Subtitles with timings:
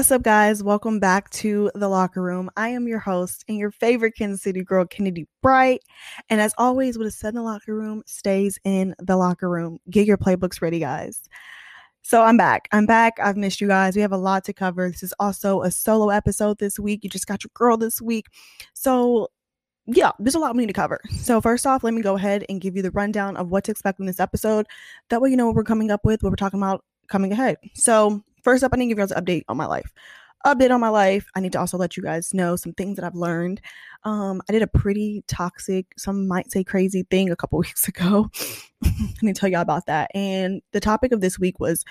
[0.00, 0.62] What's up, guys?
[0.62, 2.48] Welcome back to the locker room.
[2.56, 5.82] I am your host and your favorite Kansas City girl, Kennedy Bright.
[6.30, 9.78] And as always, what is said in the locker room stays in the locker room.
[9.90, 11.20] Get your playbooks ready, guys.
[12.00, 12.66] So I'm back.
[12.72, 13.18] I'm back.
[13.22, 13.94] I've missed you guys.
[13.94, 14.88] We have a lot to cover.
[14.88, 17.04] This is also a solo episode this week.
[17.04, 18.24] You just got your girl this week.
[18.72, 19.28] So
[19.84, 21.02] yeah, there's a lot we need to cover.
[21.10, 23.70] So first off, let me go ahead and give you the rundown of what to
[23.70, 24.66] expect in this episode.
[25.10, 27.58] That way you know what we're coming up with, what we're talking about coming ahead.
[27.74, 29.92] So first up, I need to give you guys an update on my life.
[30.46, 31.26] Update on my life.
[31.34, 33.60] I need to also let you guys know some things that I've learned.
[34.04, 38.30] Um, I did a pretty toxic, some might say crazy thing a couple weeks ago.
[38.82, 40.10] Let me tell y'all about that.
[40.14, 41.84] And the topic of this week was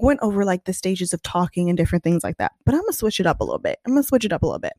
[0.00, 2.52] going over like the stages of talking and different things like that.
[2.64, 3.78] But I'm gonna switch it up a little bit.
[3.86, 4.72] I'm gonna switch it up a little bit.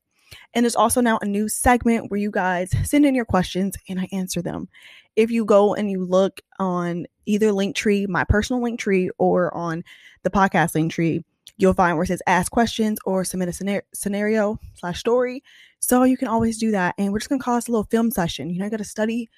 [0.53, 3.99] And there's also now a new segment where you guys send in your questions and
[3.99, 4.70] I answer them.
[5.15, 9.84] If you go and you look on either Linktree, my personal Linktree, or on
[10.23, 11.23] the podcast Linktree,
[11.57, 15.43] you'll find where it says ask questions or submit a scenario slash story.
[15.79, 16.95] So you can always do that.
[16.98, 18.49] And we're just gonna call this a little film session.
[18.49, 19.29] You know, you gotta study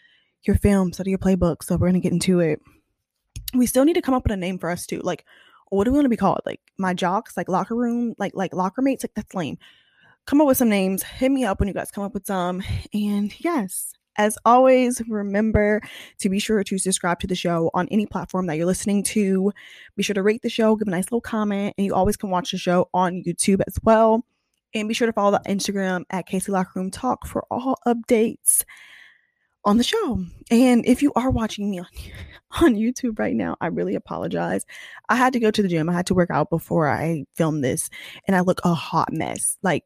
[0.44, 1.64] your film, study your playbook.
[1.64, 2.62] So we're gonna get into it.
[3.54, 5.00] We still need to come up with a name for us too.
[5.00, 5.26] Like,
[5.70, 6.42] what do we want to be called?
[6.46, 9.04] Like my jocks, like locker room, like like locker mates.
[9.04, 9.58] Like that's lame.
[10.26, 11.04] Come up with some names.
[11.04, 12.64] Hit me up when you guys come up with some.
[12.94, 15.82] And yes, as always, remember
[16.20, 19.52] to be sure to subscribe to the show on any platform that you're listening to.
[19.96, 22.30] Be sure to rate the show, give a nice little comment, and you always can
[22.30, 24.26] watch the show on YouTube as well.
[24.74, 28.64] And be sure to follow the Instagram at KC Locker Room Talk for all updates
[29.66, 30.24] on the show.
[30.52, 31.88] And if you are watching me on,
[32.62, 34.66] on YouTube right now, I really apologize.
[35.10, 35.90] I had to go to the gym.
[35.90, 37.90] I had to work out before I filmed this,
[38.28, 39.58] and I look a hot mess.
[39.64, 39.86] Like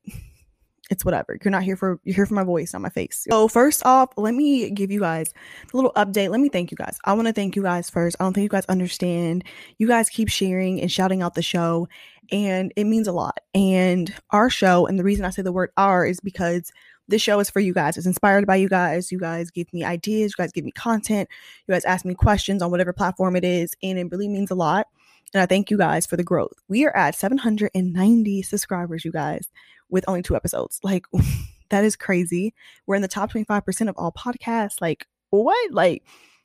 [0.89, 1.37] it's whatever.
[1.43, 3.25] You're not here for you're here for my voice, not my face.
[3.29, 5.33] So first off, let me give you guys
[5.73, 6.29] a little update.
[6.29, 6.97] Let me thank you guys.
[7.05, 8.15] I want to thank you guys first.
[8.19, 9.43] I don't think you guys understand.
[9.77, 11.87] You guys keep sharing and shouting out the show,
[12.31, 13.39] and it means a lot.
[13.53, 16.71] And our show, and the reason I say the word our is because
[17.09, 17.97] this show is for you guys.
[17.97, 19.11] It's inspired by you guys.
[19.11, 20.33] You guys give me ideas.
[20.37, 21.29] You guys give me content.
[21.67, 24.55] You guys ask me questions on whatever platform it is, and it really means a
[24.55, 24.87] lot.
[25.33, 26.53] And I thank you guys for the growth.
[26.69, 29.49] We are at 790 subscribers, you guys
[29.89, 30.79] with only two episodes.
[30.83, 31.05] Like,
[31.69, 32.53] that is crazy.
[32.85, 34.81] We're in the top 25% of all podcasts.
[34.81, 35.71] Like, what?
[35.71, 36.03] Like,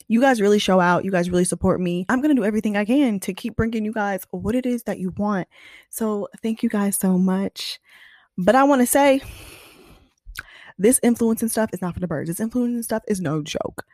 [0.08, 1.04] you guys really show out.
[1.04, 2.04] You guys really support me.
[2.08, 4.82] I'm going to do everything I can to keep bringing you guys what it is
[4.84, 5.48] that you want.
[5.90, 7.80] So, thank you guys so much.
[8.36, 9.20] But I want to say,
[10.78, 12.28] this influencing stuff is not for the birds.
[12.28, 13.84] This influencing stuff is no joke.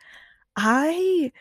[0.55, 1.31] I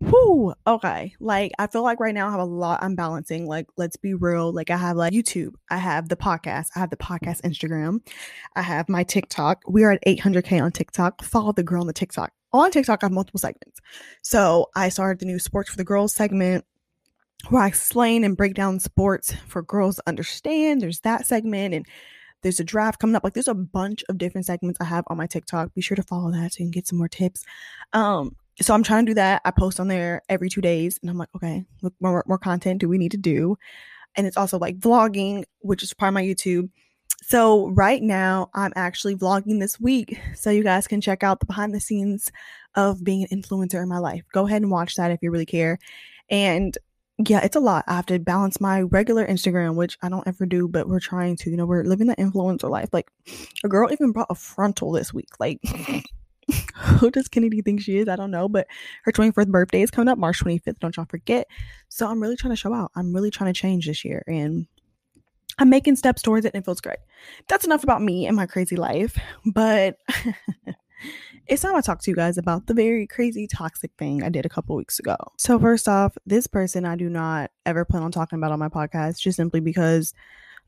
[0.00, 1.14] Whoo, okay.
[1.20, 3.46] Like I feel like right now I have a lot I'm balancing.
[3.46, 4.50] Like, let's be real.
[4.52, 8.00] Like I have like YouTube, I have the podcast, I have the podcast Instagram,
[8.56, 9.62] I have my TikTok.
[9.68, 11.22] We are at 800k on TikTok.
[11.22, 12.32] Follow the girl on the TikTok.
[12.52, 13.78] On TikTok, I have multiple segments.
[14.22, 16.64] So I started the new Sports for the Girls segment
[17.48, 20.80] where I explain and break down sports for girls to understand.
[20.80, 21.86] There's that segment and
[22.42, 23.24] there's a draft coming up.
[23.24, 25.74] Like there's a bunch of different segments I have on my TikTok.
[25.74, 27.44] Be sure to follow that so you can get some more tips.
[27.92, 29.42] Um, so I'm trying to do that.
[29.44, 32.80] I post on there every two days, and I'm like, okay, look, more more content
[32.80, 33.56] do we need to do?
[34.16, 36.68] And it's also like vlogging, which is part of my YouTube.
[37.22, 41.46] So right now, I'm actually vlogging this week, so you guys can check out the
[41.46, 42.30] behind the scenes
[42.74, 44.24] of being an influencer in my life.
[44.32, 45.78] Go ahead and watch that if you really care.
[46.30, 46.76] And
[47.28, 47.84] yeah, it's a lot.
[47.86, 51.36] I have to balance my regular Instagram, which I don't ever do, but we're trying
[51.36, 51.50] to.
[51.50, 52.88] You know, we're living the influencer life.
[52.92, 53.10] Like
[53.64, 55.28] a girl even brought a frontal this week.
[55.38, 55.60] Like
[56.74, 58.08] who does Kennedy think she is?
[58.08, 58.66] I don't know, but
[59.04, 60.78] her 24th birthday is coming up March 25th.
[60.80, 61.46] Don't y'all forget.
[61.88, 62.90] So I'm really trying to show out.
[62.94, 64.66] I'm really trying to change this year and
[65.58, 66.98] I'm making steps towards it and it feels great.
[67.48, 69.98] That's enough about me and my crazy life, but
[71.46, 74.46] it's time I talk to you guys about the very crazy toxic thing I did
[74.46, 75.16] a couple weeks ago.
[75.36, 78.68] So first off, this person I do not ever plan on talking about on my
[78.68, 80.14] podcast just simply because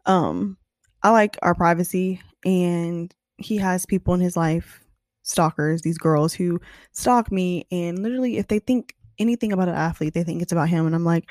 [0.07, 0.59] um
[1.03, 4.82] I like our privacy and he has people in his life
[5.23, 6.61] stalkers, these girls who
[6.93, 10.69] stalk me, and literally, if they think anything about an athlete, they think it's about
[10.69, 10.87] him.
[10.87, 11.31] And I'm like,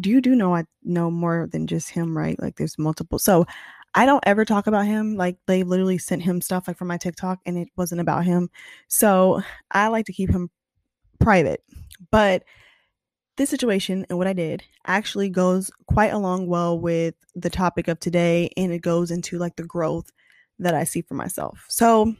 [0.00, 2.40] do you do know I know more than just him, right?
[2.40, 3.18] Like, there's multiple.
[3.18, 3.46] So
[3.94, 5.16] I don't ever talk about him.
[5.16, 8.50] Like, they literally sent him stuff like from my TikTok, and it wasn't about him.
[8.88, 10.50] So I like to keep him
[11.20, 11.62] private.
[12.10, 12.44] But
[13.36, 18.00] this situation and what I did actually goes quite along well with the topic of
[18.00, 20.10] today, and it goes into like the growth
[20.58, 21.64] that I see for myself.
[21.68, 22.14] So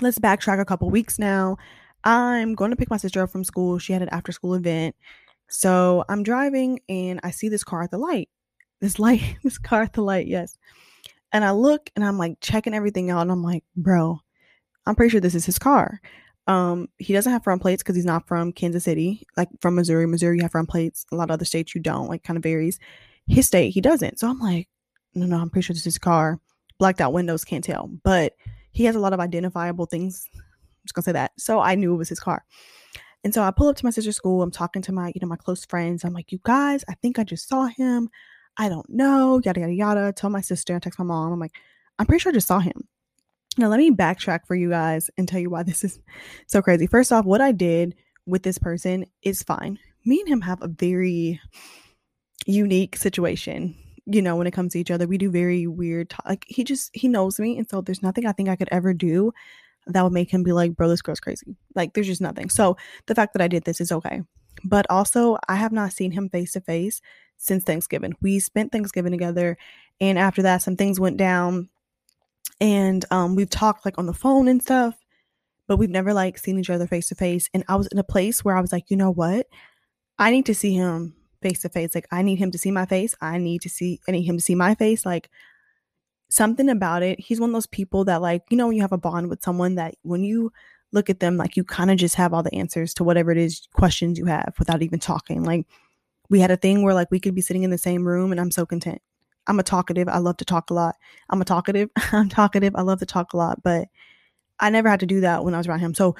[0.00, 1.56] let's backtrack a couple weeks now.
[2.04, 3.78] I'm going to pick my sister up from school.
[3.78, 4.94] She had an after school event.
[5.48, 8.28] So I'm driving and I see this car at the light.
[8.80, 10.56] This light, this car at the light, yes.
[11.32, 14.20] And I look and I'm like checking everything out and I'm like, bro,
[14.86, 16.00] I'm pretty sure this is his car.
[16.46, 20.06] Um, he doesn't have front plates because he's not from Kansas City, like from Missouri.
[20.06, 21.04] Missouri, you have front plates.
[21.10, 22.78] A lot of other states you don't, like kind of varies.
[23.26, 24.20] His state, he doesn't.
[24.20, 24.68] So I'm like,
[25.14, 26.38] no, no, I'm pretty sure this is his car.
[26.78, 27.90] Blacked out windows, can't tell.
[28.04, 28.34] But
[28.76, 30.28] he has a lot of identifiable things.
[30.34, 30.42] I'm
[30.84, 31.32] just gonna say that.
[31.38, 32.44] So I knew it was his car.
[33.24, 34.42] And so I pull up to my sister's school.
[34.42, 36.04] I'm talking to my, you know, my close friends.
[36.04, 38.10] I'm like, you guys, I think I just saw him.
[38.58, 40.12] I don't know, yada yada yada.
[40.12, 41.32] Tell my sister, I text my mom.
[41.32, 41.54] I'm like,
[41.98, 42.86] I'm pretty sure I just saw him.
[43.56, 45.98] Now let me backtrack for you guys and tell you why this is
[46.46, 46.86] so crazy.
[46.86, 47.94] First off, what I did
[48.26, 49.78] with this person is fine.
[50.04, 51.40] Me and him have a very
[52.44, 53.74] unique situation.
[54.06, 56.14] You know, when it comes to each other, we do very weird.
[56.24, 58.94] Like he just he knows me, and so there's nothing I think I could ever
[58.94, 59.32] do
[59.88, 62.50] that would make him be like, "Bro, this girl's crazy." Like there's just nothing.
[62.50, 62.76] So
[63.06, 64.22] the fact that I did this is okay.
[64.64, 67.00] But also, I have not seen him face to face
[67.36, 68.14] since Thanksgiving.
[68.22, 69.58] We spent Thanksgiving together,
[70.00, 71.68] and after that, some things went down,
[72.60, 74.94] and um, we've talked like on the phone and stuff,
[75.66, 77.48] but we've never like seen each other face to face.
[77.52, 79.46] And I was in a place where I was like, you know what?
[80.18, 81.94] I need to see him face to face.
[81.94, 83.14] Like I need him to see my face.
[83.20, 85.06] I need to see I need him to see my face.
[85.06, 85.30] Like
[86.28, 87.20] something about it.
[87.20, 89.42] He's one of those people that like, you know, when you have a bond with
[89.42, 90.52] someone that when you
[90.92, 93.38] look at them, like you kind of just have all the answers to whatever it
[93.38, 95.44] is questions you have without even talking.
[95.44, 95.66] Like
[96.28, 98.40] we had a thing where like we could be sitting in the same room and
[98.40, 99.00] I'm so content.
[99.46, 100.08] I'm a talkative.
[100.08, 100.96] I love to talk a lot.
[101.30, 101.90] I'm a talkative.
[102.12, 102.74] I'm talkative.
[102.74, 103.88] I love to talk a lot, but
[104.58, 105.94] I never had to do that when I was around him.
[105.94, 106.16] So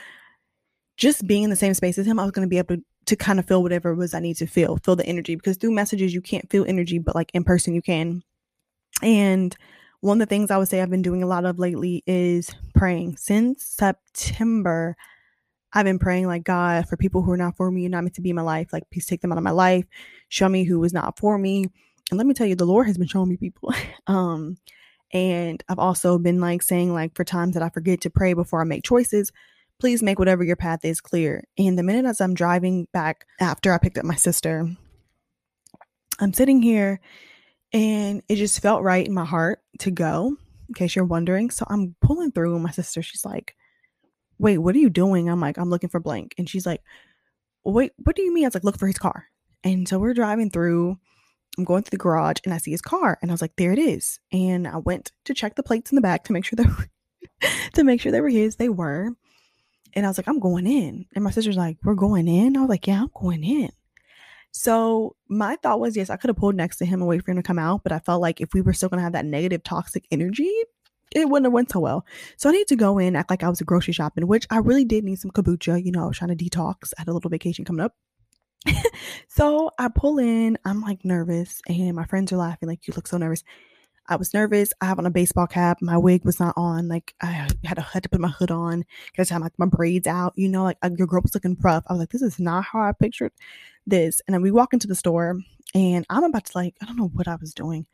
[0.97, 2.83] just being in the same space as him, I was going to be able to,
[3.07, 5.57] to kind of feel whatever it was I need to feel, feel the energy because
[5.57, 8.23] through messages, you can't feel energy, but like in person, you can.
[9.03, 9.57] And
[10.01, 12.51] one of the things I would say I've been doing a lot of lately is
[12.75, 13.17] praying.
[13.17, 14.97] Since September,
[15.73, 18.15] I've been praying like God for people who are not for me and not meant
[18.15, 18.73] to be in my life.
[18.73, 19.85] Like, please take them out of my life.
[20.29, 21.67] Show me who is not for me.
[22.11, 23.73] And let me tell you, the Lord has been showing me people.
[24.07, 24.57] um,
[25.13, 28.61] and I've also been like saying, like, for times that I forget to pray before
[28.61, 29.33] I make choices,
[29.79, 31.45] please make whatever your path is clear.
[31.59, 34.69] And the minute as I'm driving back after I picked up my sister,
[36.19, 37.01] I'm sitting here
[37.73, 40.37] and it just felt right in my heart to go,
[40.69, 41.51] in case you're wondering.
[41.51, 43.55] So I'm pulling through, and my sister, she's like,
[44.39, 45.29] Wait, what are you doing?
[45.29, 46.35] I'm like, I'm looking for blank.
[46.39, 46.83] And she's like,
[47.65, 48.45] Wait, what do you mean?
[48.45, 49.27] I was like, Look for his car.
[49.65, 50.99] And so we're driving through.
[51.59, 53.19] I'm going through the garage and I see his car.
[53.23, 54.21] And I was like, There it is.
[54.33, 56.89] And I went to check the plates in the back to make sure they were
[57.75, 58.57] to make sure they were his.
[58.57, 59.11] They were.
[59.95, 61.07] And I was like, I'm going in.
[61.15, 62.57] And my sister's like, We're going in?
[62.57, 63.71] I was like, Yeah, I'm going in.
[64.53, 67.31] So my thought was, yes, I could have pulled next to him and wait for
[67.31, 69.27] him to come out, but I felt like if we were still gonna have that
[69.27, 70.51] negative toxic energy,
[71.15, 72.07] it wouldn't have went so well.
[72.37, 74.59] So I need to go in, act like I was a grocery shopping, which I
[74.59, 75.85] really did need some kombucha.
[75.85, 76.93] You know, I was trying to detox.
[76.97, 77.95] I had a little vacation coming up.
[79.29, 83.07] so I pull in, I'm like nervous, and my friends are laughing, like, you look
[83.07, 83.45] so nervous.
[84.09, 84.73] I was nervous.
[84.81, 85.79] I have on a baseball cap.
[85.81, 86.89] My wig was not on.
[86.89, 87.27] Like I
[87.65, 90.33] had to, had to put my hood on because I had like my braids out.
[90.37, 91.85] You know, like your girl was looking rough.
[91.87, 93.33] I was like, this is not how I pictured
[93.87, 94.21] this.
[94.27, 95.39] And then we walk into the store,
[95.75, 97.87] and I'm about to like, I don't know what I was doing.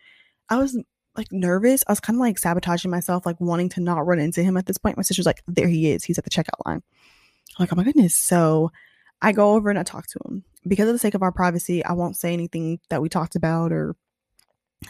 [0.48, 0.78] I was
[1.16, 1.84] like nervous.
[1.86, 4.66] I was kind of like sabotaging myself, like wanting to not run into him at
[4.66, 4.96] this point.
[4.96, 6.04] My sister's like, there he is.
[6.04, 6.82] He's at the checkout line.
[7.58, 8.16] I'm like, oh my goodness.
[8.16, 8.70] So
[9.20, 10.44] I go over and I talk to him.
[10.66, 13.72] Because of the sake of our privacy, I won't say anything that we talked about
[13.72, 13.94] or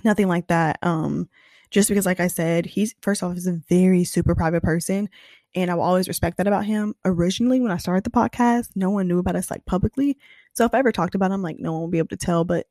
[0.05, 0.79] nothing like that.
[0.83, 1.29] Um,
[1.71, 5.09] just because, like I said, he's first off, he's a very super private person,
[5.55, 6.95] and I will always respect that about him.
[7.05, 10.19] Originally, when I started the podcast, no one knew about us like publicly.
[10.53, 12.45] So if I ever talked about him, like no one will be able to tell.
[12.45, 12.67] But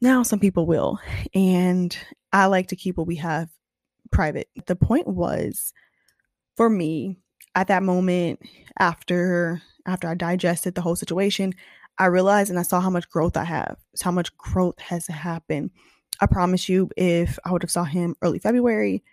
[0.00, 0.98] now some people will,
[1.34, 1.96] and
[2.32, 3.50] I like to keep what we have
[4.10, 4.48] private.
[4.66, 5.72] The point was,
[6.56, 7.18] for me,
[7.54, 8.40] at that moment,
[8.78, 11.54] after after I digested the whole situation,
[11.98, 15.70] I realized and I saw how much growth I have, how much growth has happened
[16.20, 19.04] I promise you, if I would have saw him early February,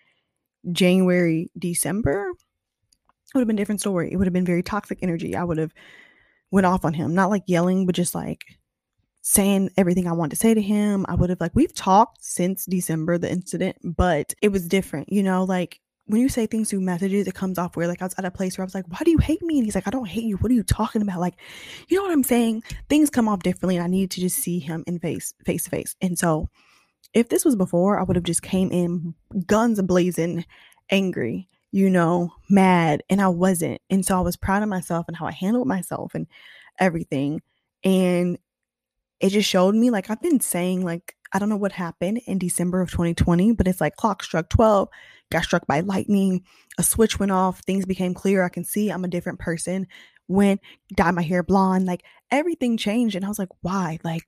[0.71, 4.11] January, December, it would have been a different story.
[4.11, 5.35] It would have been very toxic energy.
[5.35, 5.73] I would have
[6.51, 8.45] went off on him, not like yelling, but just like
[9.21, 11.05] saying everything I wanted to say to him.
[11.09, 15.23] I would have like we've talked since December, the incident, but it was different, you
[15.23, 18.13] know, like when you say things through messages, it comes off where like I was
[18.17, 19.57] at a place where I was like, why do you hate me?
[19.57, 20.37] And he's like, I don't hate you.
[20.37, 21.19] What are you talking about?
[21.19, 21.35] Like,
[21.87, 22.63] you know what I'm saying?
[22.89, 23.77] Things come off differently.
[23.77, 25.95] And I need to just see him in face face to face.
[26.01, 26.47] And so
[27.15, 29.15] if this was before, I would have just came in
[29.47, 30.45] guns blazing,
[30.91, 33.81] angry, you know, mad, and I wasn't.
[33.89, 36.27] And so I was proud of myself and how I handled myself and
[36.77, 37.41] everything.
[37.85, 38.37] And
[39.21, 42.37] it just showed me, like I've been saying, like I don't know what happened in
[42.37, 44.89] December of 2020, but it's like clock struck 12,
[45.31, 46.43] got struck by lightning,
[46.77, 48.43] a switch went off, things became clear.
[48.43, 49.87] I can see I'm a different person.
[50.27, 50.59] When
[50.93, 53.99] dyed my hair blonde, like everything changed, and I was like, why?
[54.03, 54.23] Like,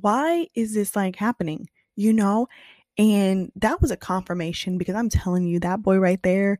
[0.00, 1.68] why is this like happening?
[1.96, 2.48] you know?
[2.96, 6.58] And that was a confirmation because I'm telling you, that boy right there,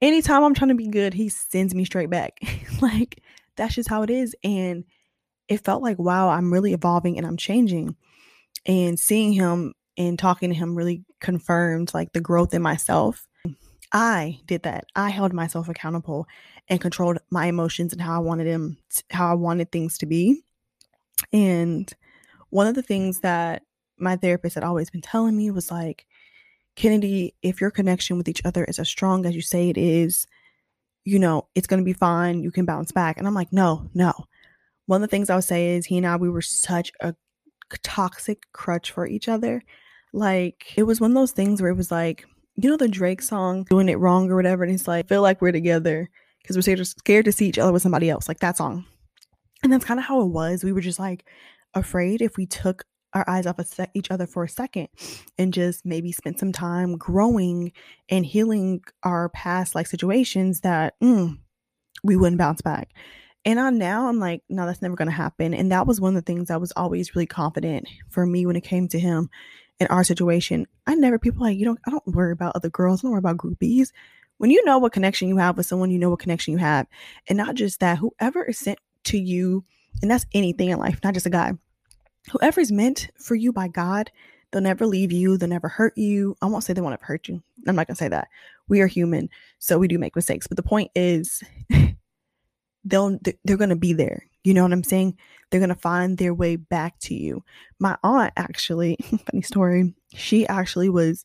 [0.00, 2.40] anytime I'm trying to be good, he sends me straight back.
[2.80, 3.20] like,
[3.56, 4.34] that's just how it is.
[4.42, 4.84] And
[5.48, 7.96] it felt like, wow, I'm really evolving and I'm changing.
[8.66, 13.26] And seeing him and talking to him really confirmed like the growth in myself.
[13.92, 14.86] I did that.
[14.96, 16.26] I held myself accountable
[16.68, 18.78] and controlled my emotions and how I wanted them,
[19.10, 20.42] how I wanted things to be.
[21.32, 21.92] And
[22.52, 23.62] one of the things that
[23.98, 26.04] my therapist had always been telling me was like,
[26.76, 30.26] Kennedy, if your connection with each other is as strong as you say it is,
[31.04, 32.42] you know, it's going to be fine.
[32.42, 33.16] You can bounce back.
[33.16, 34.12] And I'm like, no, no.
[34.84, 37.14] One of the things I would say is he and I, we were such a
[37.82, 39.62] toxic crutch for each other.
[40.12, 43.22] Like, it was one of those things where it was like, you know, the Drake
[43.22, 44.62] song, doing it wrong or whatever.
[44.62, 46.10] And he's like, feel like we're together
[46.42, 48.28] because we're scared to see each other with somebody else.
[48.28, 48.84] Like that song.
[49.62, 50.62] And that's kind of how it was.
[50.62, 51.24] We were just like
[51.74, 54.88] afraid if we took our eyes off of se- each other for a second
[55.38, 57.72] and just maybe spent some time growing
[58.08, 61.38] and healing our past like situations that mm,
[62.02, 62.90] we wouldn't bounce back.
[63.44, 65.52] And I now I'm like, no, that's never gonna happen.
[65.52, 68.56] And that was one of the things I was always really confident for me when
[68.56, 69.30] it came to him
[69.80, 70.66] in our situation.
[70.86, 73.18] I never people like, you don't I don't worry about other girls, I don't worry
[73.18, 73.90] about groupies.
[74.38, 76.86] When you know what connection you have with someone, you know what connection you have.
[77.28, 79.64] And not just that, whoever is sent to you,
[80.00, 81.52] and that's anything in life, not just a guy
[82.30, 84.10] whoever is meant for you by God,
[84.50, 86.36] they'll never leave you, they'll never hurt you.
[86.42, 87.42] I won't say they won't hurt you.
[87.66, 88.28] I'm not gonna say that.
[88.68, 90.46] We are human, so we do make mistakes.
[90.46, 91.42] But the point is,
[92.84, 94.26] they'll they're gonna be there.
[94.44, 95.18] You know what I'm saying?
[95.50, 97.44] They're gonna find their way back to you.
[97.78, 98.96] My aunt actually,
[99.30, 101.24] funny story, she actually was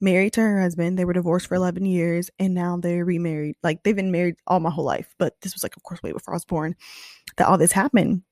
[0.00, 0.98] married to her husband.
[0.98, 3.56] They were divorced for 11 years and now they're remarried.
[3.62, 6.12] Like they've been married all my whole life, but this was like, of course, way
[6.12, 6.76] before I was born
[7.36, 8.22] that all this happened.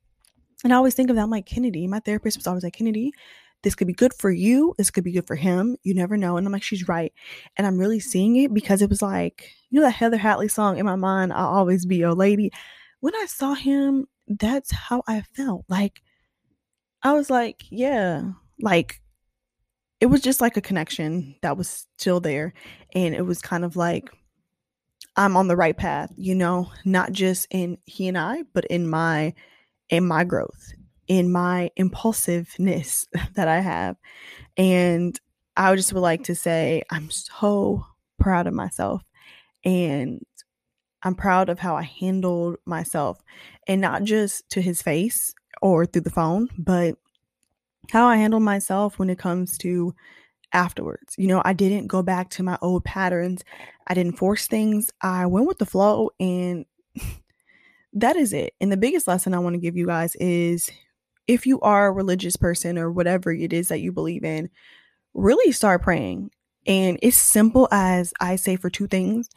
[0.65, 1.23] And I always think of that.
[1.23, 3.13] I'm like, Kennedy, my therapist was always like, Kennedy,
[3.63, 4.75] this could be good for you.
[4.77, 5.77] This could be good for him.
[5.83, 6.37] You never know.
[6.37, 7.13] And I'm like, she's right.
[7.57, 10.79] And I'm really seeing it because it was like, you know, that Heather Headley song
[10.79, 12.51] in my mind, I'll always be your lady.
[13.01, 15.65] When I saw him, that's how I felt.
[15.69, 16.01] Like,
[17.03, 18.31] I was like, yeah,
[18.61, 19.03] like
[20.01, 22.55] it was just like a connection that was still there.
[22.95, 24.11] And it was kind of like,
[25.17, 28.89] I'm on the right path, you know, not just in he and I, but in
[28.89, 29.35] my
[29.95, 30.73] in my growth,
[31.07, 33.97] in my impulsiveness that I have.
[34.57, 35.19] And
[35.57, 37.85] I just would like to say I'm so
[38.19, 39.03] proud of myself
[39.65, 40.25] and
[41.03, 43.19] I'm proud of how I handled myself
[43.69, 45.33] and not just to his face
[45.63, 46.97] or through the phone, but
[47.91, 49.95] how I handle myself when it comes to
[50.53, 51.15] afterwards.
[51.19, 53.45] You know, I didn't go back to my old patterns.
[53.87, 54.91] I didn't force things.
[55.03, 56.65] I went with the flow and
[57.95, 58.55] that is it.
[58.61, 60.71] And the biggest lesson I want to give you guys is
[61.27, 64.51] if you are a religious person or whatever it is that you believe in,
[65.15, 66.31] really start praying.
[66.67, 69.29] And it's simple as I say for two things.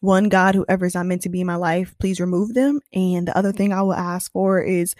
[0.00, 2.80] One, God, whoever is not meant to be in my life, please remove them.
[2.92, 4.94] And the other thing I will ask for is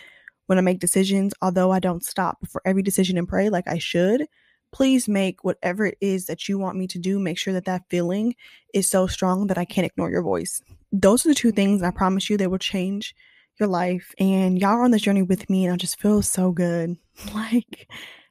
[0.47, 3.79] when I make decisions, although I don't stop for every decision and pray like I
[3.79, 4.27] should,
[4.73, 7.85] please make whatever it is that you want me to do, make sure that that
[7.91, 8.35] feeling
[8.75, 11.91] is so strong that I can't ignore your voice those are the two things I
[11.91, 13.15] promise you they will change
[13.59, 14.15] your life.
[14.19, 16.97] And y'all are on this journey with me, and I just feel so good.
[17.35, 17.89] Like,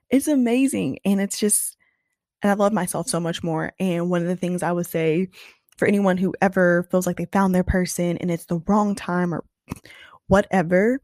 [0.09, 0.99] it's amazing.
[1.03, 1.75] And it's just,
[2.41, 3.73] and I love myself so much more.
[3.81, 5.27] And one of the things I would say
[5.75, 9.33] for anyone who ever feels like they found their person and it's the wrong time
[9.33, 9.43] or
[10.27, 11.01] whatever,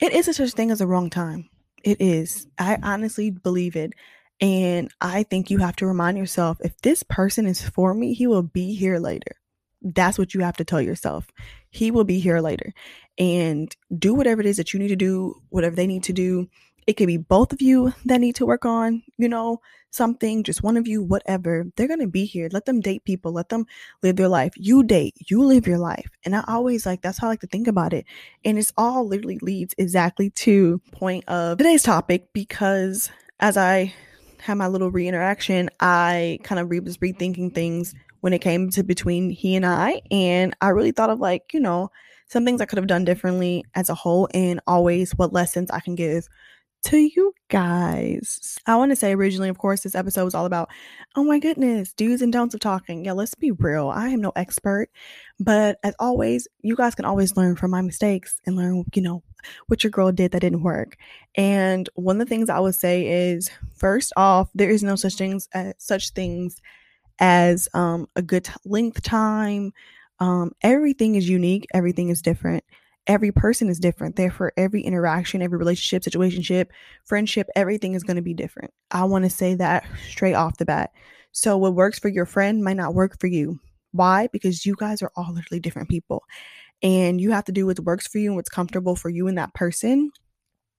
[0.00, 1.50] it is a such thing as a wrong time.
[1.82, 2.46] It is.
[2.58, 3.92] I honestly believe it.
[4.40, 8.28] And I think you have to remind yourself if this person is for me, he
[8.28, 9.34] will be here later.
[9.82, 11.26] That's what you have to tell yourself.
[11.70, 12.72] He will be here later.
[13.18, 16.48] And do whatever it is that you need to do, whatever they need to do.
[16.86, 20.62] It could be both of you that need to work on, you know, something, just
[20.62, 21.66] one of you, whatever.
[21.76, 22.48] They're going to be here.
[22.50, 23.32] Let them date people.
[23.32, 23.66] Let them
[24.02, 24.52] live their life.
[24.56, 26.08] You date, you live your life.
[26.24, 28.06] And I always like, that's how I like to think about it.
[28.44, 33.92] And it's all literally leads exactly to point of today's topic because as I
[34.40, 39.30] had my little re-interaction, I kind of was rethinking things when it came to between
[39.30, 40.02] he and I.
[40.10, 41.90] And I really thought of like, you know,
[42.28, 45.80] some things I could have done differently as a whole and always what lessons I
[45.80, 46.28] can give
[46.84, 48.58] to you guys.
[48.66, 50.68] I want to say originally, of course, this episode was all about,
[51.16, 53.04] oh my goodness, do's and don'ts of talking.
[53.04, 53.88] Yeah, let's be real.
[53.88, 54.88] I am no expert,
[55.40, 59.22] but as always, you guys can always learn from my mistakes and learn, you know,
[59.66, 60.96] what your girl did that didn't work.
[61.34, 65.14] And one of the things I would say is, first off, there is no such
[65.14, 66.60] things as such things
[67.18, 69.72] as um, a good length time.
[70.20, 72.64] Um, everything is unique, everything is different.
[73.06, 74.16] Every person is different.
[74.16, 76.66] Therefore, every interaction, every relationship, situationship,
[77.04, 78.72] friendship, everything is going to be different.
[78.90, 80.90] I want to say that straight off the bat.
[81.32, 83.60] So, what works for your friend might not work for you.
[83.92, 84.28] Why?
[84.32, 86.22] Because you guys are all literally different people.
[86.82, 89.38] And you have to do what works for you and what's comfortable for you and
[89.38, 90.10] that person.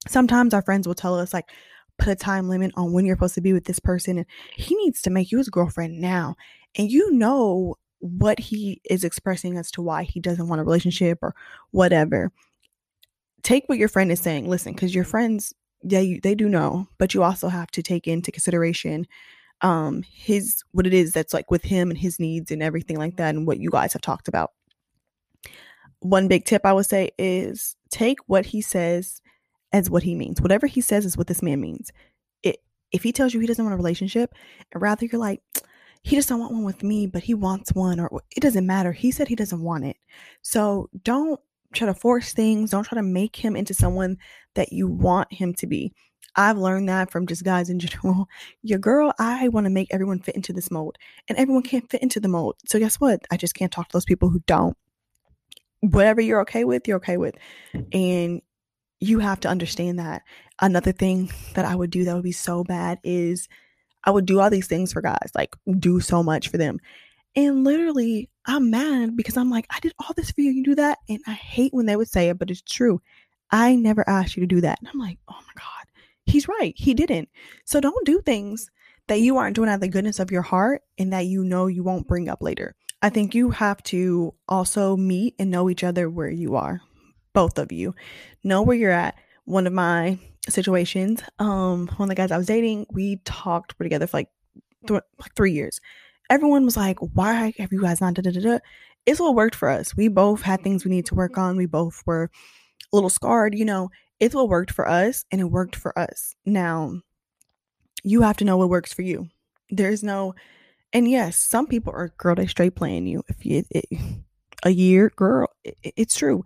[0.08, 1.50] Sometimes our friends will tell us, like,
[2.00, 4.26] put a time limit on when you're supposed to be with this person and
[4.56, 6.34] he needs to make you his girlfriend now.
[6.76, 11.18] And you know what he is expressing as to why he doesn't want a relationship
[11.22, 11.34] or
[11.70, 12.32] whatever.
[13.42, 14.48] Take what your friend is saying.
[14.48, 18.06] Listen because your friends yeah you, they do know but you also have to take
[18.06, 19.06] into consideration
[19.62, 23.16] um his what it is that's like with him and his needs and everything like
[23.16, 24.52] that and what you guys have talked about.
[26.00, 29.20] One big tip i would say is take what he says
[29.72, 31.90] as what he means whatever he says is what this man means
[32.42, 32.58] it
[32.92, 34.34] if he tells you he doesn't want a relationship
[34.72, 35.42] and rather you're like
[36.02, 38.92] he just don't want one with me but he wants one or it doesn't matter
[38.92, 39.96] he said he doesn't want it
[40.42, 41.40] so don't
[41.72, 44.16] try to force things don't try to make him into someone
[44.54, 45.92] that you want him to be
[46.36, 48.28] I've learned that from just guys in general.
[48.62, 50.96] Your girl, I want to make everyone fit into this mold,
[51.28, 52.56] and everyone can't fit into the mold.
[52.66, 53.20] So, guess what?
[53.30, 54.76] I just can't talk to those people who don't.
[55.80, 57.36] Whatever you're okay with, you're okay with.
[57.92, 58.42] And
[59.00, 60.22] you have to understand that.
[60.60, 63.48] Another thing that I would do that would be so bad is
[64.04, 66.78] I would do all these things for guys, like do so much for them.
[67.36, 70.74] And literally, I'm mad because I'm like, I did all this for you, you do
[70.76, 70.98] that.
[71.08, 73.00] And I hate when they would say it, but it's true.
[73.50, 74.78] I never asked you to do that.
[74.80, 75.80] And I'm like, oh my God
[76.30, 76.74] he's right.
[76.76, 77.28] He didn't.
[77.64, 78.70] So don't do things
[79.08, 81.66] that you aren't doing out of the goodness of your heart and that you know
[81.66, 82.74] you won't bring up later.
[83.02, 86.80] I think you have to also meet and know each other where you are.
[87.32, 87.94] Both of you.
[88.42, 89.16] Know where you're at.
[89.44, 90.18] One of my
[90.48, 94.28] situations, um, one of the guys I was dating, we talked together for like,
[94.86, 95.80] th- like three years.
[96.28, 98.58] Everyone was like, why have you guys not da da da da?
[99.06, 99.96] It's what worked for us.
[99.96, 101.56] We both had things we need to work on.
[101.56, 102.30] We both were
[102.92, 106.34] a little scarred, you know, it's what worked for us and it worked for us.
[106.44, 107.00] Now,
[108.04, 109.28] you have to know what works for you.
[109.70, 110.34] There's no,
[110.92, 113.22] and yes, some people are, girl, they straight playing you.
[113.28, 113.86] If you, it,
[114.64, 116.44] a year, girl, it, it's true.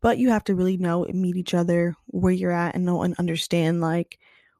[0.00, 3.02] But you have to really know and meet each other where you're at and know
[3.02, 4.18] and understand like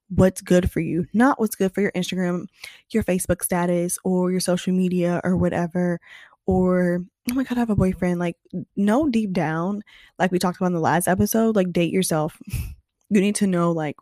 [0.09, 2.47] what's good for you, not what's good for your Instagram,
[2.91, 6.01] your Facebook status, or your social media or whatever,
[6.47, 8.21] or oh my god, I have a boyfriend.
[8.21, 8.37] Like,
[8.77, 9.83] know deep down,
[10.19, 12.39] like we talked about in the last episode, like date yourself.
[13.11, 13.97] you need to know like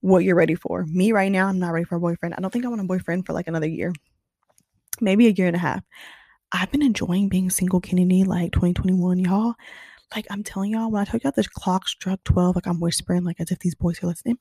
[0.00, 0.84] what you're ready for.
[0.86, 2.34] Me right now, I'm not ready for a boyfriend.
[2.34, 3.92] I don't think I want a boyfriend for like another year,
[5.00, 5.82] maybe a year and a half.
[6.50, 9.54] I've been enjoying being single, Kennedy, like 2021, y'all.
[10.14, 13.24] Like I'm telling y'all, when I told y'all the clock struck 12, like I'm whispering,
[13.24, 14.38] like as if these boys are listening.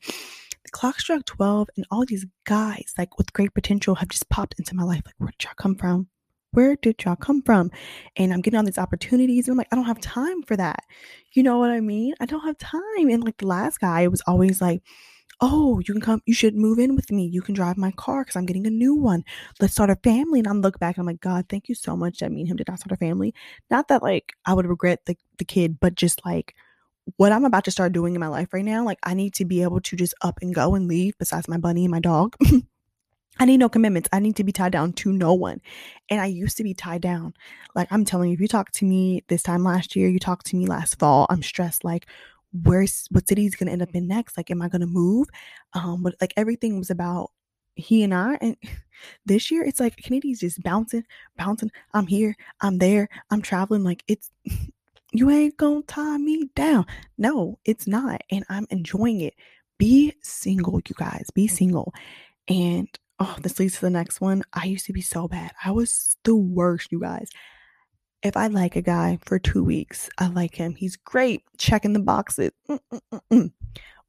[0.63, 4.55] The clock struck 12, and all these guys, like with great potential, have just popped
[4.59, 5.01] into my life.
[5.05, 6.07] Like, where did y'all come from?
[6.51, 7.71] where did y'all come from?
[8.15, 9.47] And I'm getting all these opportunities.
[9.47, 10.83] And I'm like, I don't have time for that.
[11.33, 12.13] You know what I mean?
[12.19, 13.09] I don't have time.
[13.09, 14.83] And like the last guy was always like,
[15.43, 17.25] Oh, you can come, you should move in with me.
[17.25, 19.23] You can drive my car because I'm getting a new one.
[19.59, 20.37] Let's start a family.
[20.37, 22.49] And I'm look back and I'm like, God, thank you so much that me and
[22.49, 23.33] him did not start a family.
[23.71, 26.55] Not that like I would regret the, the kid, but just like
[27.17, 29.45] what I'm about to start doing in my life right now, like I need to
[29.45, 32.35] be able to just up and go and leave besides my bunny and my dog.
[33.39, 34.09] I need no commitments.
[34.11, 35.61] I need to be tied down to no one.
[36.09, 37.33] And I used to be tied down.
[37.73, 40.45] Like I'm telling you, if you talk to me this time last year, you talked
[40.47, 41.83] to me last fall, I'm stressed.
[41.83, 42.05] Like,
[42.53, 44.37] where's what city is gonna end up in next?
[44.37, 45.27] Like, am I gonna move?
[45.73, 47.31] Um, but like everything was about
[47.75, 48.37] he and I.
[48.41, 48.57] And
[49.25, 51.05] this year it's like Kennedy's just bouncing,
[51.37, 51.71] bouncing.
[51.93, 53.83] I'm here, I'm there, I'm traveling.
[53.83, 54.29] Like it's
[55.11, 56.85] you ain't gonna tie me down.
[57.17, 58.21] No, it's not.
[58.29, 59.33] And I'm enjoying it.
[59.77, 61.27] Be single, you guys.
[61.33, 61.51] Be mm.
[61.51, 61.93] single.
[62.47, 62.87] And
[63.19, 64.43] oh, this leads to the next one.
[64.53, 65.51] I used to be so bad.
[65.63, 67.29] I was the worst, you guys.
[68.23, 70.75] If I like a guy for two weeks, I like him.
[70.75, 72.51] He's great, checking the boxes.
[72.69, 73.51] Mm-mm-mm.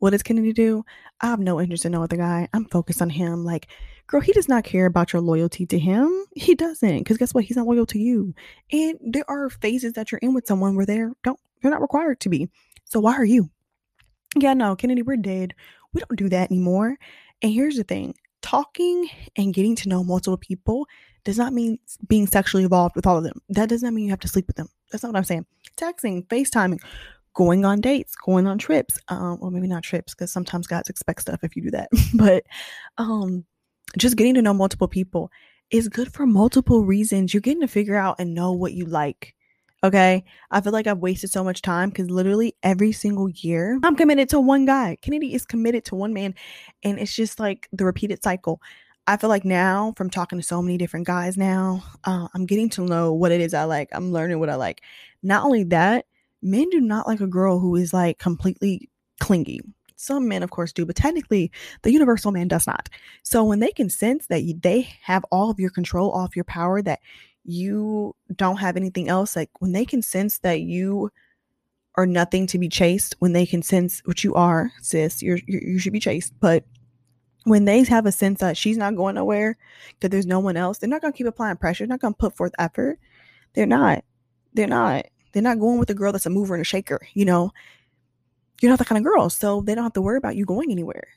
[0.03, 0.85] What does Kennedy do?
[1.21, 2.49] I have no interest in no other guy.
[2.53, 3.45] I'm focused on him.
[3.45, 3.69] Like,
[4.09, 6.25] girl, he does not care about your loyalty to him.
[6.35, 6.99] He doesn't.
[6.99, 7.45] Because guess what?
[7.45, 8.35] He's not loyal to you.
[8.73, 12.19] And there are phases that you're in with someone where they're don't you're not required
[12.19, 12.49] to be.
[12.85, 13.49] So why are you?
[14.35, 15.55] Yeah, no, Kennedy, we're dead.
[15.95, 16.97] We don't do that anymore.
[17.41, 20.89] And here's the thing talking and getting to know multiple people
[21.23, 23.41] does not mean being sexually involved with all of them.
[23.51, 24.67] That does not mean you have to sleep with them.
[24.91, 25.47] That's not what I'm saying.
[25.77, 26.81] Texting, FaceTiming,
[27.35, 28.99] going on dates, going on trips.
[29.09, 31.89] Um, well, maybe not trips because sometimes guys expect stuff if you do that.
[32.15, 32.45] but
[32.99, 33.45] um,
[33.99, 35.31] just getting to know multiple people
[35.71, 37.33] is good for multiple reasons.
[37.33, 39.35] You're getting to figure out and know what you like.
[39.85, 40.25] Okay.
[40.51, 44.29] I feel like I've wasted so much time because literally every single year I'm committed
[44.29, 44.97] to one guy.
[45.03, 46.35] Kennedy is committed to one man.
[46.85, 48.61] And it's just like the repeated cycle.
[49.09, 52.69] I feel like now, from talking to so many different guys now, uh, I'm getting
[52.71, 53.89] to know what it is I like.
[53.91, 54.83] I'm learning what I like.
[55.25, 56.07] Not only that,
[56.43, 59.61] men do not like a girl who is like completely clingy.
[59.97, 61.53] Some men, of course, do, but technically,
[61.83, 62.89] the universal man does not.
[63.23, 66.83] So when they can sense that they have all of your control, off your power,
[66.83, 66.99] that
[67.45, 71.11] you don't have anything else like when they can sense that you
[71.97, 75.61] are nothing to be chased when they can sense what you are sis you're, you're
[75.61, 76.65] you should be chased but
[77.45, 79.57] when they have a sense that she's not going nowhere,
[80.01, 81.85] that there's no one else, they're not gonna keep applying pressure.
[81.85, 82.99] They're not gonna put forth effort.
[83.55, 84.05] They're not.
[84.55, 85.07] They're not.
[85.33, 87.01] They're not going with a girl that's a mover and a shaker.
[87.15, 87.53] You know,
[88.61, 90.71] you're not that kind of girl, so they don't have to worry about you going
[90.71, 91.09] anywhere.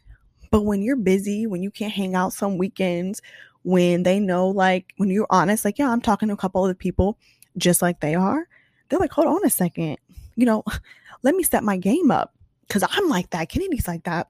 [0.52, 3.22] But when you're busy, when you can't hang out some weekends,
[3.64, 6.78] when they know, like, when you're honest, like, yeah, I'm talking to a couple of
[6.78, 7.18] people
[7.58, 8.48] just like they are,
[8.90, 9.98] they're like, hold on a second,
[10.36, 10.64] you know,
[11.24, 12.34] let me step my game up
[12.68, 13.50] because I'm like that.
[13.50, 14.28] Kennedy's like that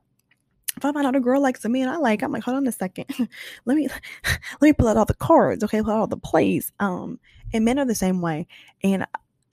[0.78, 2.68] if I find out a girl likes a man I like, I'm like, hold on
[2.68, 3.06] a second.
[3.66, 3.88] let me
[4.24, 5.82] let me pull out all the cards, okay?
[5.82, 6.72] Pull out all the plays.
[6.80, 7.20] Um,
[7.54, 8.48] and men are the same way.
[8.84, 9.06] And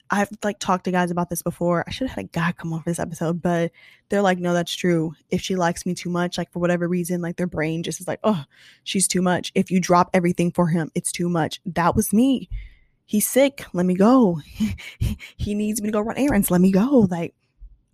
[0.09, 1.83] I've like talked to guys about this before.
[1.87, 3.71] I should have had a guy come on for this episode, but
[4.09, 5.13] they're like, no, that's true.
[5.29, 8.07] If she likes me too much, like for whatever reason, like their brain just is
[8.07, 8.43] like, oh,
[8.83, 9.51] she's too much.
[9.55, 11.61] If you drop everything for him, it's too much.
[11.65, 12.49] That was me.
[13.05, 13.65] He's sick.
[13.73, 14.39] Let me go.
[15.37, 16.51] he needs me to go run errands.
[16.51, 17.07] Let me go.
[17.09, 17.33] Like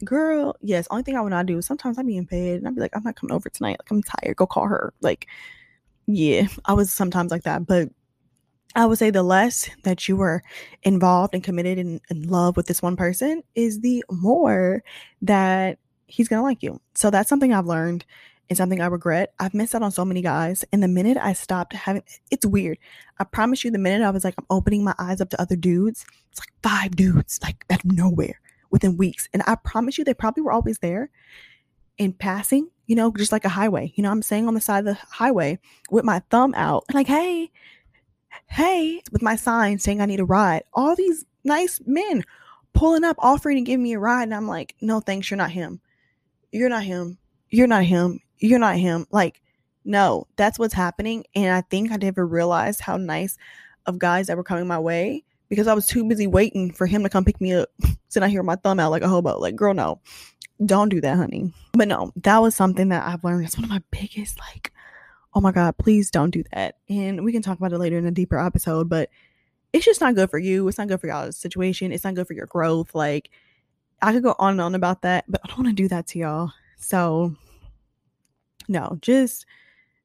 [0.04, 2.68] girl, yes, only thing I would not do is sometimes I'd be in bed and
[2.68, 3.78] I'd be like, I'm not coming over tonight.
[3.80, 4.38] Like, I'm tired.
[4.38, 4.94] Go call her.
[5.02, 5.28] Like,
[6.08, 7.66] yeah, I was sometimes like that.
[7.66, 7.90] But
[8.76, 10.44] I would say the less that you were
[10.84, 14.84] involved and committed and in, love with this one person is the more
[15.22, 16.80] that he's to like you.
[16.96, 18.06] So that's something I've learned
[18.50, 19.34] and something I regret.
[19.40, 20.66] I've missed out on so many guys.
[20.72, 22.78] And the minute I stopped having, it's weird.
[23.20, 25.56] I promise you, the minute I was like, I'm opening my eyes up to other
[25.56, 28.40] dudes, it's like five dudes, like out of nowhere
[28.72, 29.30] within weeks.
[29.34, 31.10] And I promise you, they probably were always there
[31.98, 33.94] in passing, you know, just like a highway.
[33.96, 35.60] You know, I'm saying on the side of the highway
[35.92, 37.52] with my thumb out, like, hey,
[38.48, 40.64] hey, with my sign saying I need a ride.
[40.74, 42.24] All these nice men
[42.74, 44.24] pulling up, offering to give me a ride.
[44.24, 45.30] And I'm like, no, thanks.
[45.30, 45.82] You're not him.
[46.52, 47.18] You're not him.
[47.50, 48.20] You're not him.
[48.38, 49.06] You're not him.
[49.12, 49.42] Like,
[49.86, 51.26] no, that's what's happening.
[51.36, 53.38] And I think I never realized how nice
[53.86, 57.04] of guys that were coming my way because I was too busy waiting for him
[57.04, 57.70] to come pick me up.
[58.10, 59.40] so I hear my thumb out like a hobo.
[59.40, 60.00] Like, girl, no,
[60.64, 61.54] don't do that, honey.
[61.74, 63.46] But no, that was something that I've learned.
[63.46, 64.72] It's one of my biggest, like,
[65.34, 66.78] oh my God, please don't do that.
[66.90, 69.10] And we can talk about it later in a deeper episode, but
[69.74, 70.68] it's just not good for you.
[70.68, 71.92] It's not good for y'all's situation.
[71.92, 72.96] It's not good for your growth.
[72.96, 73.30] Like,
[74.02, 76.08] I could go on and on about that, but I don't want to do that
[76.08, 76.52] to y'all.
[76.78, 77.36] So,
[78.68, 79.46] no, just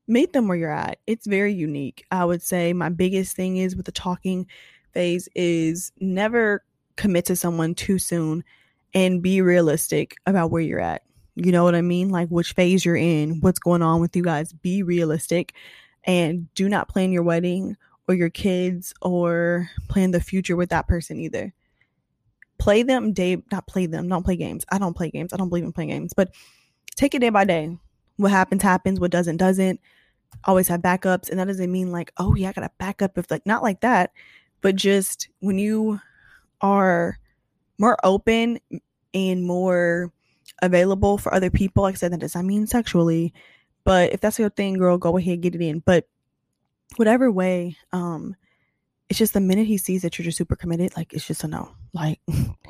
[0.07, 0.99] meet them where you're at.
[1.07, 2.05] It's very unique.
[2.11, 4.47] I would say my biggest thing is with the talking
[4.93, 6.65] phase is never
[6.97, 8.45] commit to someone too soon
[8.93, 11.03] and be realistic about where you're at.
[11.37, 12.11] You know what I mean?
[12.11, 14.53] Like which phase you're in, what's going on with you guys.
[14.53, 15.55] Be realistic
[16.05, 20.87] and do not plan your wedding or your kids or plan the future with that
[20.87, 21.53] person either.
[22.59, 24.65] Play them day, not play them, don't play games.
[24.71, 25.33] I don't play games.
[25.33, 26.33] I don't believe in playing games, but
[26.95, 27.77] take it day by day.
[28.17, 29.01] What happens, happens.
[29.01, 29.81] What doesn't, doesn't.
[30.45, 31.31] Always have backups.
[31.31, 33.81] And that doesn't mean like, oh, yeah, I got a backup if like, not like
[33.81, 34.13] that
[34.65, 36.01] but just when you
[36.63, 37.19] are
[37.79, 38.59] more open
[39.13, 40.11] and more
[40.63, 43.33] available for other people, like I said, that does not mean sexually,
[43.85, 45.81] but if that's your thing, girl, go ahead, get it in.
[45.81, 46.09] But
[46.97, 48.37] whatever way, um,
[49.09, 51.49] it's just the minute he sees that you're just super committed, like it's just a
[51.49, 51.71] no.
[51.93, 52.21] Like,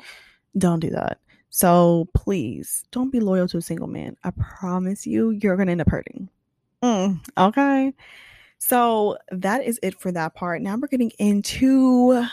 [0.57, 1.19] don't do that.
[1.49, 4.17] So please don't be loyal to a single man.
[4.23, 6.29] I promise you, you're gonna end up hurting.
[6.83, 7.93] Mm, okay.
[8.57, 10.61] So that is it for that part.
[10.61, 12.25] Now we're getting into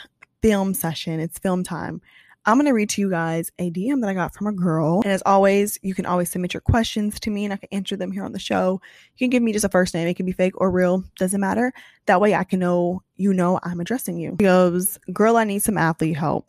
[0.42, 1.20] film session.
[1.20, 2.00] It's film time.
[2.44, 5.00] I'm going to read to you guys a DM that I got from a girl.
[5.05, 7.96] And as always, you can always submit your questions to me and I can answer
[7.96, 8.81] them here on the show.
[9.16, 10.09] You can give me just a first name.
[10.09, 11.05] It can be fake or real.
[11.16, 11.72] Doesn't matter.
[12.07, 14.37] That way I can know you know I'm addressing you.
[14.40, 16.48] She goes, Girl, I need some athlete help.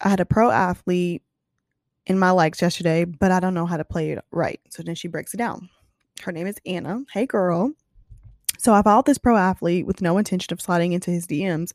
[0.00, 1.22] I had a pro athlete
[2.06, 4.60] in my likes yesterday, but I don't know how to play it right.
[4.70, 5.68] So then she breaks it down.
[6.22, 7.02] Her name is Anna.
[7.12, 7.72] Hey, girl.
[8.58, 11.72] So I followed this pro athlete with no intention of sliding into his DMs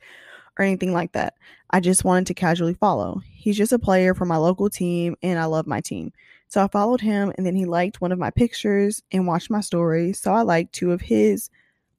[0.59, 1.35] or anything like that.
[1.71, 3.21] I just wanted to casually follow.
[3.31, 6.11] He's just a player for my local team and I love my team.
[6.49, 9.61] So I followed him and then he liked one of my pictures and watched my
[9.61, 10.13] story.
[10.13, 11.49] So I liked two of his.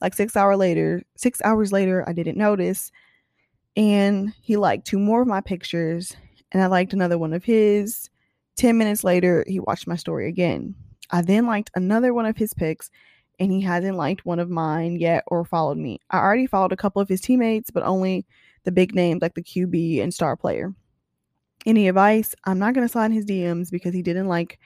[0.00, 2.90] Like 6 hour later, 6 hours later, I didn't notice
[3.76, 6.16] and he liked two more of my pictures
[6.52, 8.10] and I liked another one of his.
[8.56, 10.74] 10 minutes later, he watched my story again.
[11.10, 12.90] I then liked another one of his pics
[13.38, 15.98] and he hasn't liked one of mine yet or followed me.
[16.10, 18.26] I already followed a couple of his teammates, but only
[18.64, 20.74] the big names like the QB and star player.
[21.66, 22.34] Any advice?
[22.44, 24.58] I'm not going to slide his DMs because he didn't like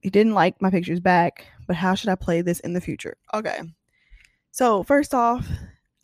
[0.00, 3.16] he didn't like my pictures back, but how should I play this in the future?
[3.32, 3.60] Okay.
[4.50, 5.48] So, first off,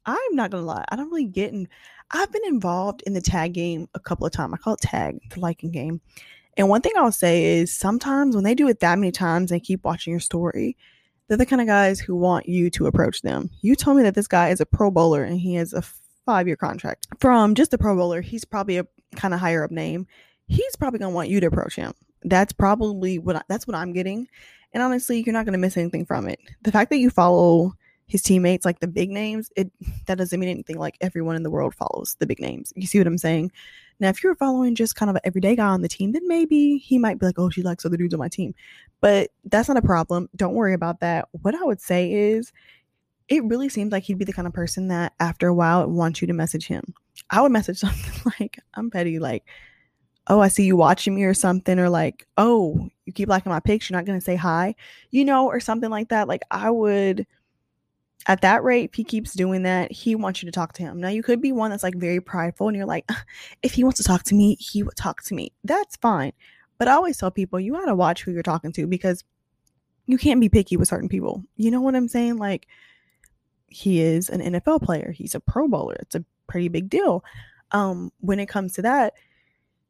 [0.06, 0.84] I'm not going to lie.
[0.88, 1.68] I don't really get in
[2.12, 4.54] I've been involved in the tag game a couple of times.
[4.54, 6.00] I call it tag, the liking game.
[6.56, 9.60] And one thing I'll say is sometimes when they do it that many times, they
[9.60, 10.76] keep watching your story
[11.28, 13.50] they're the kind of guys who want you to approach them.
[13.60, 15.82] You told me that this guy is a pro bowler and he has a
[16.28, 17.06] five year contract.
[17.20, 18.86] From just a pro bowler, he's probably a
[19.16, 20.06] kind of higher up name.
[20.46, 21.94] He's probably to want you to approach him.
[22.22, 24.28] That's probably what I, that's what I'm getting.
[24.74, 26.38] And honestly, you're not to miss anything from it.
[26.64, 27.72] The fact that you follow
[28.08, 29.72] his teammates, like the big names, it
[30.06, 30.78] that doesn't mean anything.
[30.78, 32.74] Like everyone in the world follows the big names.
[32.76, 33.50] You see what I'm saying?
[33.98, 36.76] Now, if you're following just kind of an everyday guy on the team, then maybe
[36.76, 38.54] he might be like, oh, she likes other dudes on my team.
[39.00, 40.28] But that's not a problem.
[40.36, 41.28] Don't worry about that.
[41.32, 42.52] What I would say is
[43.28, 46.20] it really seems like he'd be the kind of person that after a while wants
[46.20, 46.94] you to message him.
[47.30, 49.44] I would message something like, I'm petty, like,
[50.26, 53.60] oh, I see you watching me or something, or like, oh, you keep liking my
[53.60, 54.74] pics, you're not gonna say hi,
[55.10, 56.28] you know, or something like that.
[56.28, 57.26] Like I would
[58.26, 61.00] at that rate, if he keeps doing that, he wants you to talk to him.
[61.00, 63.08] Now, you could be one that's like very prideful and you're like,
[63.62, 65.52] if he wants to talk to me, he would talk to me.
[65.64, 66.32] That's fine.
[66.76, 69.24] But I always tell people, you got to watch who you're talking to because
[70.06, 71.42] you can't be picky with certain people.
[71.56, 72.36] You know what I'm saying?
[72.36, 72.66] Like,
[73.68, 75.96] he is an NFL player, he's a pro bowler.
[76.00, 77.24] It's a pretty big deal.
[77.72, 79.14] Um, when it comes to that,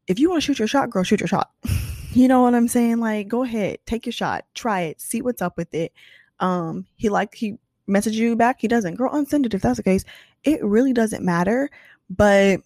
[0.06, 1.50] if you want to shoot your shot, girl, shoot your shot.
[2.12, 2.98] you know what I'm saying?
[2.98, 5.92] Like, go ahead, take your shot, try it, see what's up with it.
[6.40, 8.96] Um, he like he message you back, he doesn't.
[8.96, 10.04] Girl, unsend it if that's the case.
[10.44, 11.70] It really doesn't matter.
[12.10, 12.60] But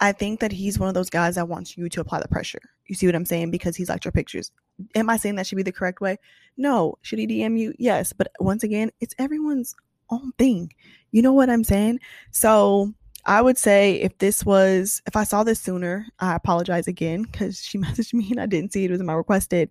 [0.00, 2.60] I think that he's one of those guys that wants you to apply the pressure.
[2.86, 3.50] You see what I'm saying?
[3.50, 4.50] Because he's liked your pictures.
[4.94, 6.18] Am I saying that should be the correct way?
[6.56, 6.98] No.
[7.02, 7.72] Should he DM you?
[7.78, 8.12] Yes.
[8.12, 9.74] But once again, it's everyone's
[10.12, 10.72] own thing.
[11.10, 12.00] You know what I'm saying?
[12.30, 12.92] So
[13.24, 17.62] I would say if this was, if I saw this sooner, I apologize again because
[17.62, 18.90] she messaged me and I didn't see it.
[18.90, 19.70] It was in my requested.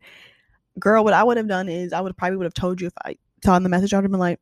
[0.80, 2.94] Girl, what I would have done is I would probably would have told you if
[3.04, 4.40] I saw in the message, I would have been like,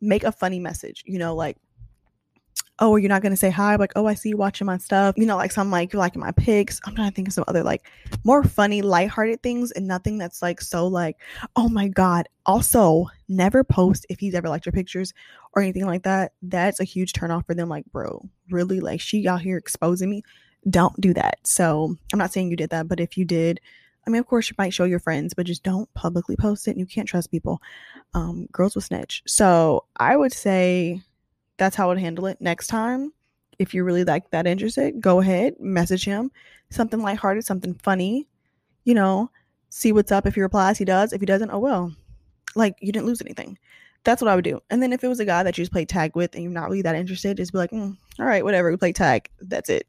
[0.00, 1.56] make a funny message, you know, like,
[2.80, 5.26] oh, you're not gonna say hi, like, oh, I see you watching my stuff, you
[5.26, 6.80] know, like some like you're liking my pics.
[6.84, 7.90] I'm trying to think of some other like
[8.24, 11.16] more funny, lighthearted things and nothing that's like so like,
[11.56, 12.28] oh my god.
[12.46, 15.12] Also, never post if he's ever liked your pictures
[15.54, 16.32] or anything like that.
[16.42, 17.68] That's a huge turn off for them.
[17.68, 20.22] Like, bro, really, like she out here exposing me.
[20.70, 21.38] Don't do that.
[21.44, 23.60] So I'm not saying you did that, but if you did,
[24.06, 26.72] I mean, of course, you might show your friends, but just don't publicly post it.
[26.72, 27.60] And you can't trust people.
[28.14, 29.22] Um, girls will snitch.
[29.26, 31.02] So I would say
[31.58, 33.12] that's how I would handle it next time.
[33.58, 36.30] If you're really like that interested, go ahead, message him
[36.70, 38.28] something lighthearted, something funny,
[38.84, 39.30] you know,
[39.70, 40.26] see what's up.
[40.26, 41.12] If he replies, he does.
[41.12, 41.94] If he doesn't, oh well.
[42.54, 43.58] Like you didn't lose anything.
[44.04, 44.60] That's what I would do.
[44.70, 46.52] And then if it was a guy that you just played tag with and you're
[46.52, 49.28] not really that interested, just be like, mm, all right, whatever, we play tag.
[49.40, 49.86] That's it.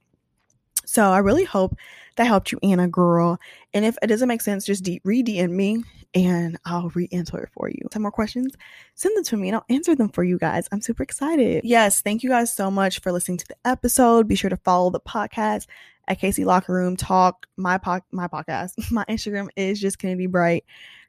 [0.90, 1.78] So I really hope
[2.16, 3.38] that helped you, Anna girl.
[3.76, 5.84] And if it doesn't make sense, just de- re DM me
[6.16, 7.88] and I'll re answer it for you.
[7.94, 8.56] Some more questions?
[8.96, 10.68] Send them to me and I'll answer them for you guys.
[10.72, 11.64] I'm super excited.
[11.64, 14.28] Yes, thank you guys so much for listening to the episode.
[14.28, 15.68] Be sure to follow the podcast
[16.08, 17.46] at KC Locker Room Talk.
[17.56, 20.66] My po- my podcast, my Instagram is just Kennedy Bright.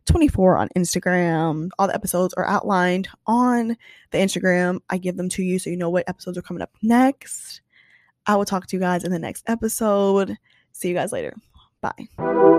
[0.07, 1.71] 24 on Instagram.
[1.79, 3.77] All the episodes are outlined on
[4.11, 4.81] the Instagram.
[4.91, 7.61] I give them to you so you know what episodes are coming up next.
[8.27, 10.37] I will talk to you guys in the next episode.
[10.73, 11.35] See you guys later.
[11.81, 12.59] Bye.